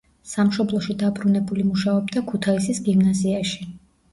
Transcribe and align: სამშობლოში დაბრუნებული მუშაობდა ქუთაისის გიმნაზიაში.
სამშობლოში 0.29 0.95
დაბრუნებული 1.03 1.65
მუშაობდა 1.67 2.25
ქუთაისის 2.33 2.81
გიმნაზიაში. 2.89 3.71